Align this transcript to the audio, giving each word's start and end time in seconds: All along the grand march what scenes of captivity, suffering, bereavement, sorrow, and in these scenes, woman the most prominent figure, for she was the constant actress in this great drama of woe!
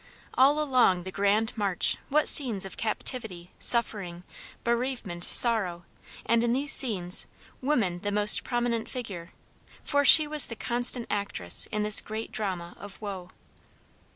All 0.33 0.59
along 0.59 1.03
the 1.03 1.11
grand 1.11 1.55
march 1.55 1.95
what 2.09 2.27
scenes 2.27 2.65
of 2.65 2.75
captivity, 2.75 3.51
suffering, 3.59 4.23
bereavement, 4.63 5.23
sorrow, 5.23 5.85
and 6.25 6.43
in 6.43 6.53
these 6.53 6.73
scenes, 6.73 7.27
woman 7.61 7.99
the 7.99 8.11
most 8.11 8.43
prominent 8.43 8.89
figure, 8.89 9.31
for 9.83 10.03
she 10.03 10.25
was 10.25 10.47
the 10.47 10.55
constant 10.55 11.05
actress 11.11 11.67
in 11.71 11.83
this 11.83 12.01
great 12.01 12.31
drama 12.31 12.75
of 12.79 12.99
woe! 12.99 13.29